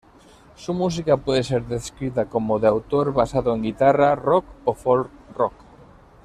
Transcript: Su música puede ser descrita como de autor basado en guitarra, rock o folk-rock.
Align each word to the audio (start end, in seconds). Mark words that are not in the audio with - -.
Su 0.55 0.73
música 0.73 1.15
puede 1.15 1.43
ser 1.43 1.63
descrita 1.67 2.25
como 2.25 2.57
de 2.57 2.65
autor 2.67 3.13
basado 3.13 3.53
en 3.53 3.61
guitarra, 3.61 4.15
rock 4.15 4.45
o 4.65 4.73
folk-rock. 4.73 5.53